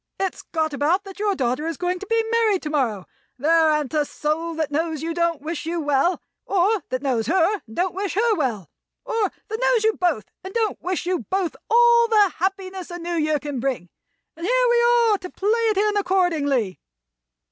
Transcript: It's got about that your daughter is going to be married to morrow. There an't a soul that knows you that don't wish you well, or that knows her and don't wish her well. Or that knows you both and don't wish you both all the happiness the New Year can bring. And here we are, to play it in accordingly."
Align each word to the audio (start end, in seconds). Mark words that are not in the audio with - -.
It's 0.19 0.41
got 0.41 0.73
about 0.73 1.03
that 1.03 1.19
your 1.19 1.35
daughter 1.35 1.67
is 1.67 1.77
going 1.77 1.99
to 1.99 2.07
be 2.07 2.23
married 2.31 2.63
to 2.63 2.71
morrow. 2.71 3.05
There 3.37 3.69
an't 3.69 3.93
a 3.93 4.03
soul 4.03 4.55
that 4.55 4.71
knows 4.71 5.03
you 5.03 5.09
that 5.11 5.15
don't 5.21 5.41
wish 5.43 5.67
you 5.67 5.79
well, 5.79 6.19
or 6.47 6.81
that 6.89 7.03
knows 7.03 7.27
her 7.27 7.61
and 7.67 7.75
don't 7.75 7.93
wish 7.93 8.15
her 8.15 8.35
well. 8.35 8.71
Or 9.05 9.29
that 9.47 9.59
knows 9.61 9.83
you 9.83 9.93
both 9.97 10.25
and 10.43 10.55
don't 10.55 10.81
wish 10.81 11.05
you 11.05 11.19
both 11.29 11.55
all 11.69 12.07
the 12.07 12.33
happiness 12.37 12.87
the 12.87 12.97
New 12.97 13.13
Year 13.13 13.37
can 13.37 13.59
bring. 13.59 13.89
And 14.35 14.43
here 14.47 14.67
we 14.71 14.81
are, 14.81 15.19
to 15.19 15.29
play 15.29 15.49
it 15.69 15.77
in 15.77 15.95
accordingly." 15.95 16.79